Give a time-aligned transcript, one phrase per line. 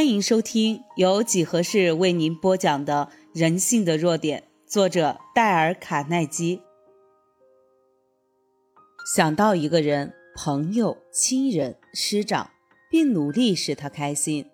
[0.00, 6.62] 欢迎收听由几何式为您播讲的《人性的弱点》，作者戴尔·卡耐基。
[9.14, 12.48] 想到一个人、朋友、亲人、师长，
[12.90, 14.46] 并努力使他开心，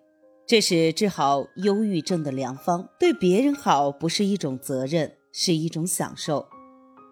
[0.45, 2.89] 这是治好忧郁症的良方。
[2.99, 6.49] 对别人好不是一种责任，是一种享受，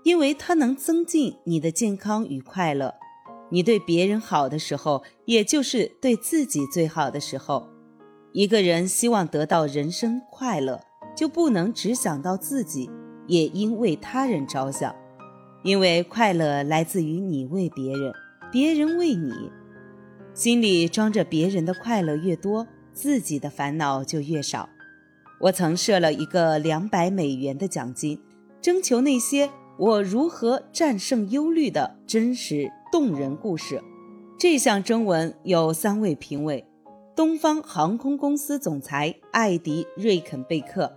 [0.03, 2.95] 因为它能增进你的健康与快乐。
[3.49, 7.69] 你对别人好的时候，也就是对自己最好的时候。
[8.35, 10.81] 一个人希望得到人生快乐，
[11.15, 12.91] 就不能只想到自己，
[13.27, 14.93] 也应为他人着想。
[15.63, 18.11] 因为快乐来自于你为别人，
[18.51, 19.31] 别人为你。
[20.33, 24.67] 心里装着别人的快乐越多，自己的烦恼就越少。
[25.39, 28.19] 我曾设了一个两百美元的奖金，
[28.59, 32.69] 征求那些我如何战胜忧虑的真实。
[32.91, 33.81] 动人故事，
[34.37, 36.65] 这项征文有三位评委：
[37.15, 40.93] 东方航空公司总裁艾迪·瑞肯贝克、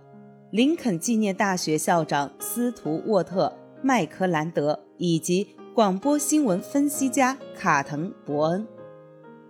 [0.51, 3.47] 林肯纪念大学校长斯图沃特·
[3.81, 8.67] 麦克兰德以及广播新闻分析家卡滕·伯恩。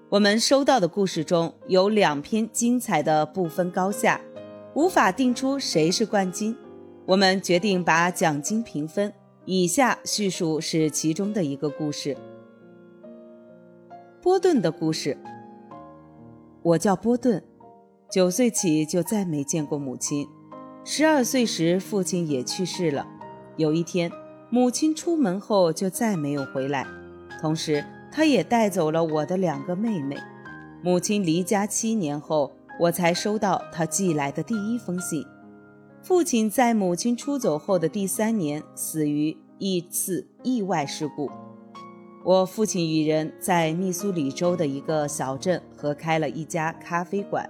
[0.10, 4.22] 我们收到的故事中有两篇精彩的不分高下，
[4.76, 6.56] 无法定出谁是冠军。
[7.08, 9.12] 我们决定把奖金平分。
[9.46, 12.16] 以下叙述是其中的一个故事。
[14.22, 15.18] 波顿的故事。
[16.62, 17.42] 我叫波顿，
[18.12, 20.28] 九岁起就再没见过母亲。
[20.84, 23.08] 十二岁时，父亲也去世了。
[23.56, 24.12] 有一天，
[24.50, 26.86] 母亲出门后就再没有回来，
[27.40, 30.18] 同时，她也带走了我的两个妹妹。
[30.84, 35.26] 母亲离家七年后，我才收到她寄来的第一封信。
[36.02, 41.30] 父亲在母亲出走后的第三年，死于一次意外事故。
[42.24, 47.50] 我父亲与人在密苏里州的一个小镇合开了一家咖啡馆。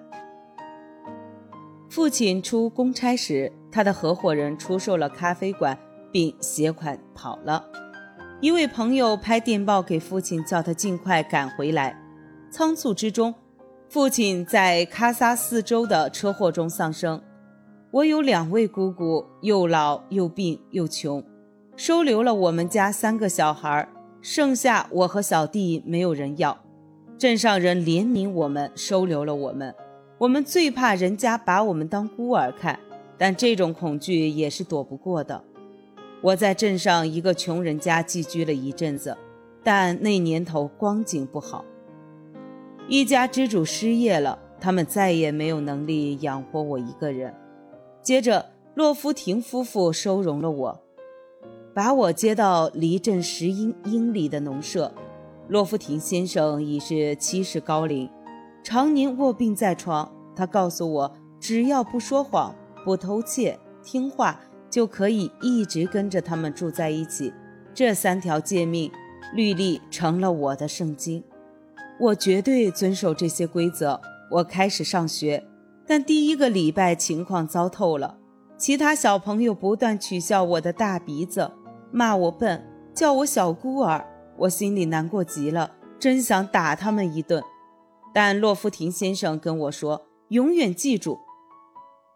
[1.90, 5.78] 父亲出公差时，他的合伙人出售了咖啡馆，
[6.12, 7.66] 并携款跑了。
[8.42, 12.00] 一位朋友拍电报给父亲，叫他尽快赶回来。
[12.52, 13.34] 仓促之中，
[13.90, 17.22] 父亲在喀萨斯州的车祸中丧生。
[17.92, 21.24] 我有两位姑姑，又老又病又穷，
[21.76, 23.90] 收留了我们家三个小孩。
[24.22, 26.60] 剩下我和小弟没有人要，
[27.18, 29.74] 镇上人怜悯我们，收留了我们。
[30.18, 32.78] 我们最怕人家把我们当孤儿看，
[33.18, 35.42] 但这种恐惧也是躲不过的。
[36.22, 39.18] 我在镇上一个穷人家寄居了一阵子，
[39.64, 41.64] 但那年头光景不好，
[42.90, 47.34] 一家之主失业了，他们再也没有能力养活我一个人。
[48.02, 50.84] 接着，洛夫廷夫妇收容了我。
[51.80, 54.94] 把我接到离镇十英英里的农舍。
[55.48, 58.10] 洛夫廷先生已是七十高龄，
[58.62, 60.12] 常年卧病在床。
[60.36, 62.54] 他告诉我，只要不说谎、
[62.84, 67.32] 不偷窃、听话，就可以一直跟着他们住在一起。
[67.74, 68.92] 这三条诫命
[69.34, 71.24] 律例成了我的圣经。
[71.98, 74.02] 我绝对遵守这些规则。
[74.30, 75.46] 我开始上学，
[75.88, 78.18] 但第一个礼拜情况糟透了。
[78.58, 81.50] 其他小朋友不断取笑我的大鼻子。
[81.92, 84.06] 骂我笨，叫我小孤儿，
[84.38, 87.44] 我心里难过极了，真想打他们一顿。
[88.14, 91.20] 但洛夫廷先生跟我说：“永远记住，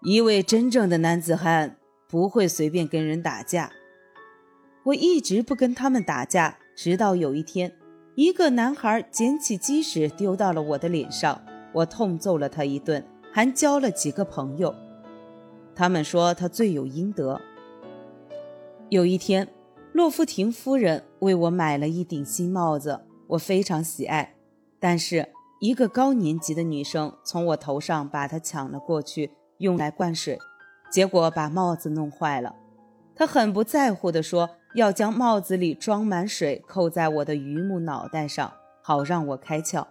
[0.02, 3.72] 一位真正的男子汉不会随便跟人打架。”
[4.86, 7.74] 我一直不跟他们打架，直到有一天，
[8.16, 11.42] 一个男孩捡起鸡屎丢到了我的脸上，
[11.74, 14.74] 我痛揍了他一顿，还交了几个朋友。
[15.76, 17.42] 他们说他罪有应得。
[18.90, 19.48] 有一天。
[19.94, 24.34] 洛夫廷夫人为我买了一顶新帽子，我非常喜爱。
[24.80, 25.30] 但是
[25.62, 30.40] 一个高年级的女生从我头上把它抢了过去，用来灌水，
[30.92, 32.56] 结果把帽子弄坏了。
[33.16, 39.86] 她很不在乎地说要将帽子里装满水扣在我的榆木脑袋上，好让我开窍。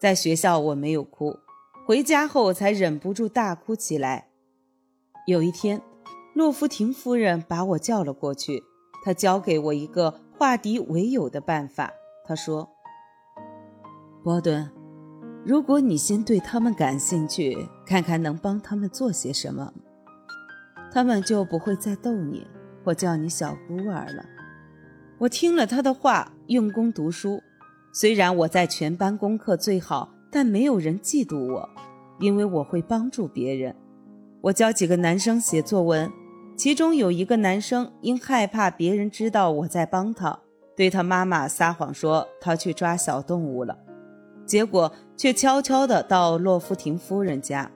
[0.00, 1.38] 在学校我没有哭，
[1.86, 4.30] 回家后才忍不住大哭起来。
[5.28, 5.80] 有一天，
[6.34, 8.64] 洛夫廷夫人把我叫了过去。
[9.02, 11.90] 他教给我一个化敌为友的办法。
[12.24, 12.68] 他说
[14.22, 14.70] ：“波顿，
[15.44, 19.72] 如果你先对他们感兴趣，看看能帮他们做些什么，
[20.92, 22.46] 他们就不会再逗你
[22.84, 24.24] 或叫你小孤儿了。”
[25.18, 27.40] 我听了他的话，用功读书。
[27.92, 31.68] 虽然我在全班功课最好，但没有人嫉妒我，
[32.18, 33.76] 因为我会帮助别人。
[34.40, 36.10] 我教几个男生写作文。
[36.62, 40.38] 其中有一个男生因害怕别人知道我在帮他，
[40.76, 43.76] 对他妈妈撒谎说他去抓小动物了。
[44.46, 47.68] 结果却悄悄地到洛夫廷夫人家，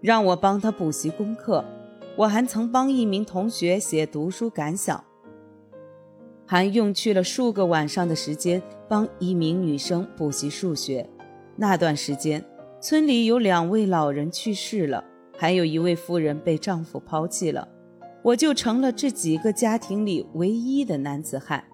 [0.00, 1.62] 让我帮他补习功课。
[2.16, 5.04] 我还曾帮一名同学写读书感想，
[6.46, 11.06] 还用去了数个晚上的时间帮一名女生补习数学。
[11.56, 12.42] 那段时间，
[12.80, 15.04] 村里有两位老人去世了，
[15.36, 17.68] 还有一位夫人被丈夫抛弃了，
[18.22, 21.64] 我就成了这几个家庭里唯一的男子汉。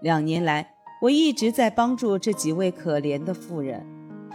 [0.00, 3.86] 两年来，我一直在帮助这几位可怜的妇人。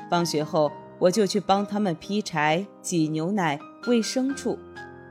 [0.09, 4.57] 放学后，我就去帮他们劈柴、挤牛奶、喂牲畜。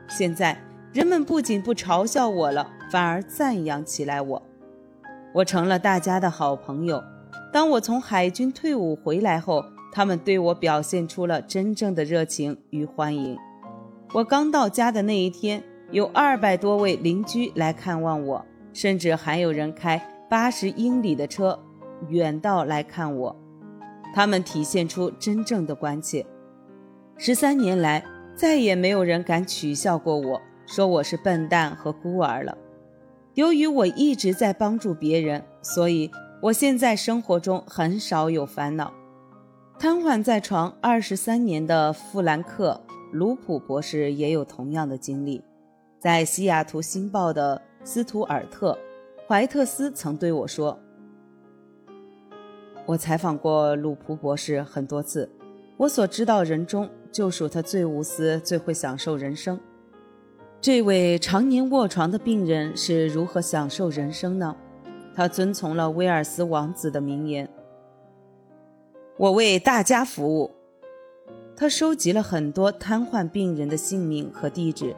[0.08, 0.56] 现在，
[0.92, 4.42] 人们不仅不嘲笑我了，反而赞扬起来我。
[5.34, 7.02] 我成了大家的好朋友。
[7.52, 13.36] 当我从海军退伍回来后，他们对我表现出了真正的热情与欢迎。
[14.14, 21.58] 我刚到家的那一天，有二百多位邻居来看望我，甚至还有人开八十英里的车
[22.08, 23.36] 远道来看我。
[24.14, 26.26] 他们体现出真正的关切。
[27.16, 28.04] 十三年来。
[28.36, 32.58] 再也没有人敢取笑过我，说我是笨蛋和孤儿了。
[33.32, 36.10] 由于我一直在帮助别人，所以
[36.42, 38.92] 我现在生活中很少有烦恼。
[39.78, 42.78] 瘫痪在床二十三年的富兰克·
[43.10, 45.42] 卢普博士也有同样的经历。
[45.98, 48.72] 在西雅图星报的斯图尔特·
[49.28, 50.78] 怀特斯曾对我说
[52.86, 55.28] ：“我采访过鲁普博士很多次，
[55.76, 59.58] 我所知道人中。”就属他最无私、最会享受人生。
[60.60, 64.54] 这位常年卧床的病人是如何享受人生呢？
[65.14, 67.48] 他遵从了威尔斯王子的名言
[69.16, 70.50] ：“我为大家服务。”
[71.56, 74.94] 他收集了很多瘫痪病人的姓名和地址，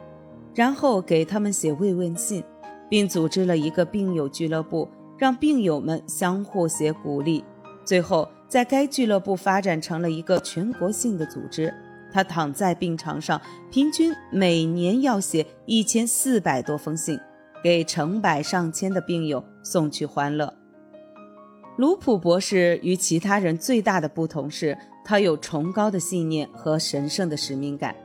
[0.53, 2.43] 然后给他们写慰问信，
[2.89, 7.43] 并组织了一个病友俱乐部，让病友们相互写鼓励。
[7.85, 11.73] 最后，在该俱乐部发展成了一个全国性的组织。
[12.11, 13.39] 他躺在病床上，
[13.71, 17.19] 平均每年要写一千四百多封信，
[17.63, 20.51] 给成百上千的病友送去欢乐。
[21.77, 27.95] 卢普博士与其他人最大的不同是，他有崇高的信念和神圣的使命感。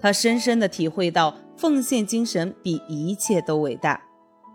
[0.00, 1.32] 他深深地体会到
[1.62, 4.02] 奉献精神比一切都伟大，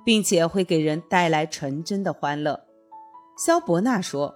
[0.04, 2.66] 并且会给人带来纯真的欢乐。
[3.38, 4.36] 肖伯纳说：“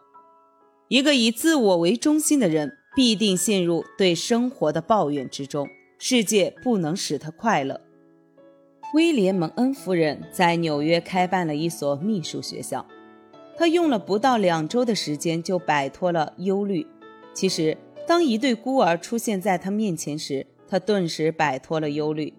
[0.88, 7.80] 一个以自我为中心的人。”必定陷入对生活的抱怨之中，世界不能使他快乐。
[8.94, 12.86] 威廉·蒙恩夫人在纽约开办了一所秘书学校，
[13.58, 16.86] 她用了不到两周的时间就摆脱了忧虑。
[17.34, 22.34] 其实，当一对孤儿出现在她面前时，她顿时摆脱了忧虑。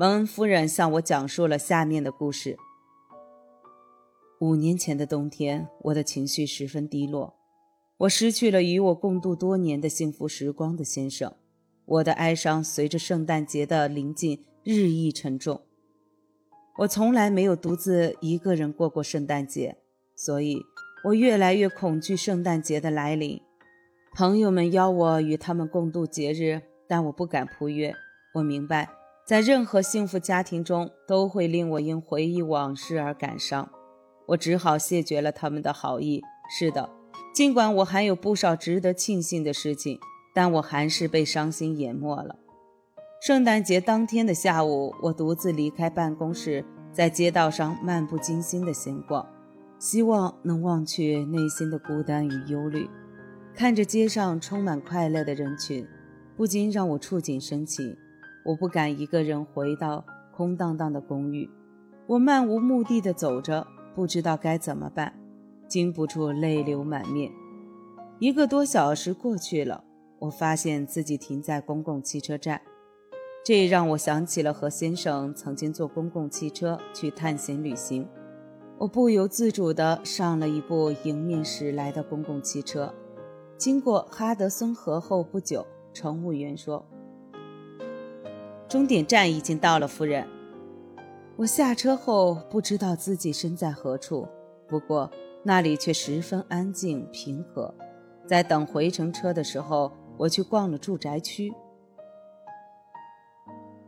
[0.00, 2.56] 蒙恩夫人向我讲述了下面的故事：
[4.38, 7.34] 五年前的冬天，我的情绪十分低落。
[7.96, 11.34] 我失去了与我共度多年的幸福时光的先生，
[11.84, 15.62] 我的哀伤随着圣诞节的临近日益沉重。
[16.76, 19.78] 我从来没有独自一个人过过圣诞节，
[20.14, 20.62] 所以
[21.06, 23.42] 我越来越恐惧圣诞节的来临。
[24.14, 27.92] 朋友们邀我与他们共度节日，但我不敢赴约。
[28.34, 28.88] 我明白，
[29.28, 33.70] 在任何幸福家庭中都会令我因回忆往事而感伤。
[34.28, 36.22] 我只好谢绝了他们的好意。
[36.48, 36.88] 是的。
[37.34, 40.00] 尽管我还有不少值得庆幸的事情，
[40.34, 42.36] 但我还是被伤心淹没了。
[43.20, 49.28] 圣诞节当天的下午，我独自离开办公室，在街道上漫不经心地闲逛，
[49.78, 52.88] 希望能忘却内心的孤单与忧虑。
[53.54, 55.86] 看着街上充满快乐的人群，
[56.34, 57.94] 不禁让我触景生情。
[58.48, 60.02] 我不敢一个人回到
[60.32, 61.50] 空荡荡的公寓，
[62.06, 65.12] 我漫无目的地走着，不知道该怎么办。
[65.68, 67.30] 禁不住泪流满面。
[68.18, 69.84] 一个多小时过去了，
[70.20, 72.62] 我发现自己停在公共汽车站，
[73.44, 78.08] 这让我想起了和先生曾经坐公共汽车去探险旅行。
[78.78, 82.94] 我不由自主地上了一部迎面驶来的公共汽车。
[83.58, 86.82] 经过哈德森河后不久，乘务员说
[88.68, 90.26] ：“终点站已经到了，夫人。”
[91.36, 94.28] 我下车后不知道自己身在何处，
[94.68, 95.10] 不过。
[95.44, 97.72] 那里却十分安静平和。
[98.26, 101.54] 在等回程车的时候，我去逛了住宅区。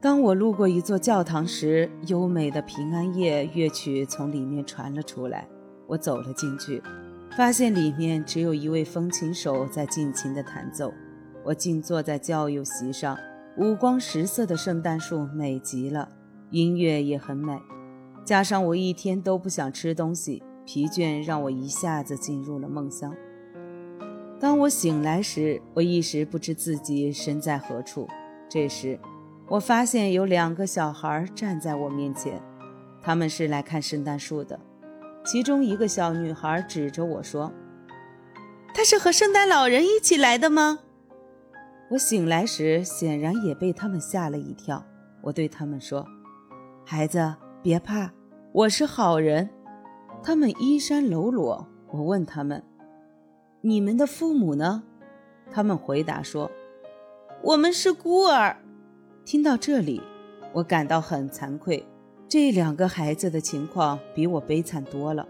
[0.01, 5.47] 当我路过一座教堂时，优美的平安夜乐曲从里面传了出来。
[5.89, 6.81] 我走了进去，
[7.37, 10.95] 发现里面只有一位风琴手在尽情地弹奏。
[11.45, 13.19] 我静坐在教友席上，
[13.57, 16.09] 五光十色的圣诞树美极了，
[16.51, 17.61] 音乐也很美。
[18.25, 20.43] 加上我一天都不想吃东西。
[20.67, 23.13] 疲倦让我一下子进入了梦乡。
[24.39, 28.07] 当我醒来时，我一时不知自己身在何处。
[28.49, 28.97] 这时，
[29.49, 32.41] 我发现有两个小孩站在我面前，
[33.03, 34.61] 他们是来看圣诞树的。
[35.25, 37.53] 其中一个小女孩指着我说
[38.73, 40.79] ：“她是和圣诞老人一起来的吗？”
[41.91, 44.85] 我醒来时显然也被他们吓了一跳。
[45.23, 46.07] 我对他们说
[46.87, 48.13] ：“孩子，别怕，
[48.53, 49.51] 我是好人。”
[50.23, 51.67] 他们衣衫褴褛。
[51.91, 52.63] 我问他们
[53.63, 54.85] ：“你们的父母呢？”
[55.51, 56.49] 他们回答说
[57.43, 58.57] ：“我们是孤儿。”
[59.27, 60.01] 听到这里，
[60.53, 61.85] 我感到很惭愧。
[62.29, 65.27] 这两个孩子的情况比我悲惨多了。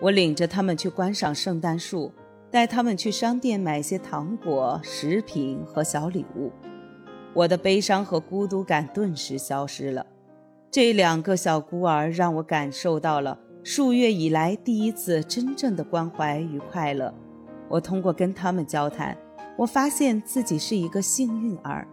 [0.00, 2.12] 我领着他们去观赏圣诞树，
[2.52, 6.52] 带他们去商店买些糖果、食品和小礼物。
[7.32, 10.04] 我的悲伤和孤独感顿时消失了。
[10.70, 17.12] 这两个小孤儿让我感受到了数月以来第一次真正的关怀与快乐。
[17.70, 19.16] 我通过跟他们交谈，
[19.56, 21.88] 我发现自己是一个幸运儿。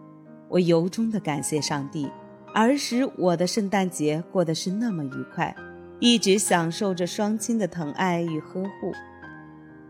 [0.46, 2.10] 我由衷地感谢上帝。
[2.54, 5.56] 儿时，我的圣诞节过得是那么愉快，
[6.00, 8.92] 一直享受着双亲的疼爱与呵护。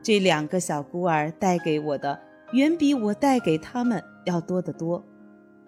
[0.02, 2.20] 这两个小孤儿带给我的，
[2.52, 5.04] 远比我带给他们要多得多。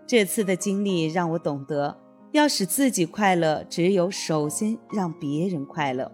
[0.06, 1.96] 这次的经历让我懂得，
[2.32, 6.10] 要使自己快乐，只有首先让别人快乐。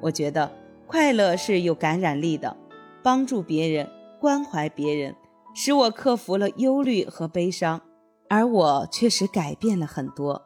[0.00, 0.50] 我觉得
[0.86, 2.56] 快乐是有感染力的，
[3.02, 3.88] 帮助别人、
[4.20, 5.14] 关怀别人，
[5.54, 7.80] 使我克服了忧虑和悲伤。
[8.28, 10.42] 而我确实改变了很多，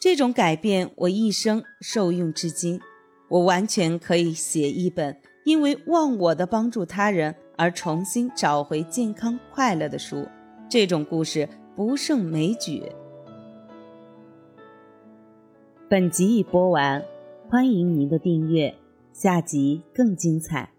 [0.00, 2.80] 这种改变我一生受用至今。
[3.28, 10.28] 我完全可以写一本因为忘我的帮助他人而重新找回健康快乐的书。
[10.68, 12.82] 这种故事不胜枚举。
[15.88, 17.02] 本集已播完，
[17.48, 18.74] 欢迎您的订阅，
[19.14, 20.70] 下集更精彩。